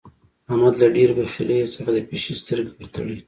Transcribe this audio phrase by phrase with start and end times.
[0.49, 3.17] احمد له ډېرې بخيلۍ څخه د پيشي سترګې ور تړي.